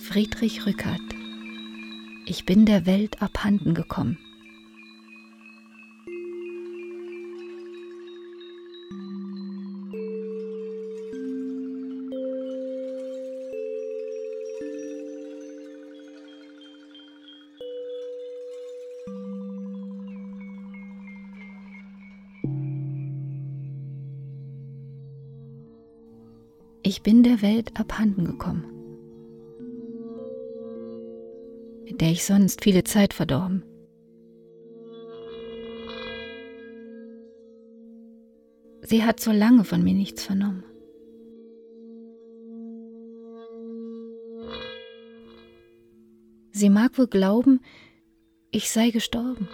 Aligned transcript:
Friedrich 0.00 0.64
Rückert 0.66 1.00
Ich 2.26 2.46
bin 2.46 2.64
der 2.64 2.86
Welt 2.86 3.20
abhanden 3.20 3.74
gekommen. 3.74 4.18
Ich 26.90 27.02
bin 27.02 27.22
der 27.22 27.42
Welt 27.42 27.78
abhanden 27.78 28.24
gekommen, 28.24 28.64
in 31.84 31.98
der 31.98 32.12
ich 32.12 32.24
sonst 32.24 32.64
viele 32.64 32.82
Zeit 32.82 33.12
verdorben. 33.12 33.62
Sie 38.80 39.04
hat 39.04 39.20
so 39.20 39.32
lange 39.32 39.64
von 39.64 39.84
mir 39.84 39.92
nichts 39.92 40.24
vernommen. 40.24 40.64
Sie 46.52 46.70
mag 46.70 46.96
wohl 46.96 47.08
glauben, 47.08 47.60
ich 48.50 48.70
sei 48.70 48.88
gestorben. 48.88 49.46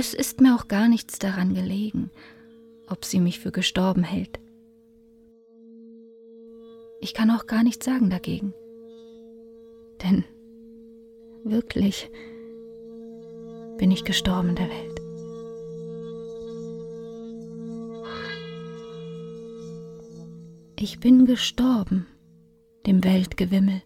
Es 0.00 0.14
ist 0.14 0.40
mir 0.40 0.56
auch 0.56 0.66
gar 0.66 0.88
nichts 0.88 1.18
daran 1.18 1.52
gelegen, 1.52 2.10
ob 2.88 3.04
sie 3.04 3.20
mich 3.20 3.38
für 3.38 3.52
gestorben 3.52 4.02
hält. 4.02 4.40
Ich 7.02 7.12
kann 7.12 7.30
auch 7.30 7.46
gar 7.46 7.62
nichts 7.62 7.84
sagen 7.84 8.08
dagegen. 8.08 8.54
Denn 10.02 10.24
wirklich 11.44 12.10
bin 13.76 13.90
ich 13.90 14.04
gestorben 14.04 14.54
der 14.54 14.70
Welt. 14.70 15.00
Ich 20.78 20.98
bin 20.98 21.26
gestorben 21.26 22.06
dem 22.86 23.04
Weltgewimmel 23.04 23.82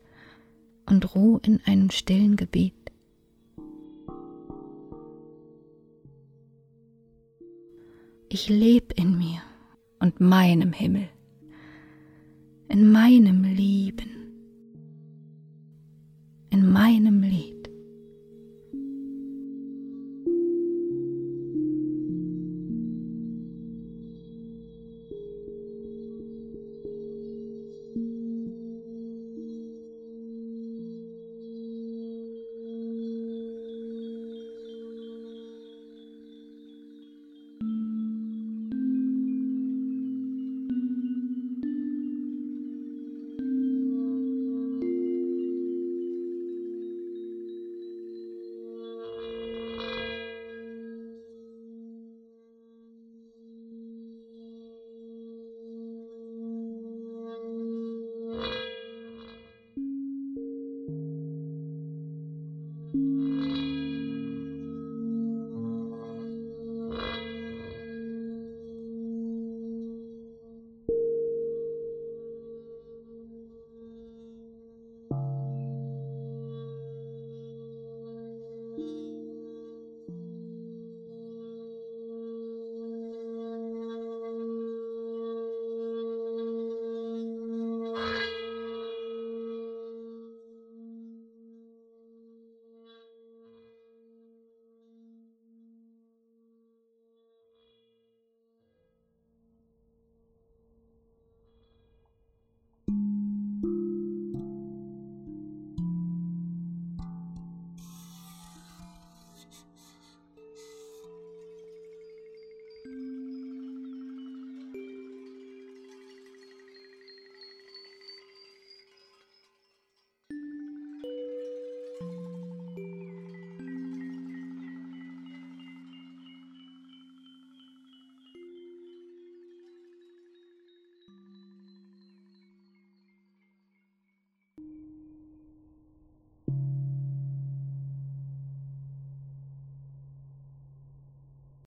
und 0.87 1.17
ruh 1.17 1.41
in 1.43 1.61
einem 1.65 1.91
stillen 1.91 2.37
Gebiet. 2.37 2.84
Ich 8.35 8.49
lebe 8.49 8.93
in 8.95 9.17
mir 9.17 9.43
und 10.01 10.21
meinem 10.21 10.73
Himmel, 10.73 11.09
in 12.69 12.91
meinem 12.91 13.45
Lieben, 13.45 14.11
in 16.51 16.69
meinem 16.69 17.23
Lieb. 17.23 17.54